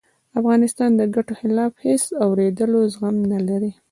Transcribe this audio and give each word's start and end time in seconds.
د 0.29 0.33
افغانستان 0.39 0.89
د 0.95 1.01
ګټو 1.15 1.33
خلاف 1.41 1.71
هېڅ 1.85 2.01
د 2.09 2.13
آورېدلو 2.25 2.79
زغم 2.93 3.15
نه 3.31 3.39
لرم 3.47 3.73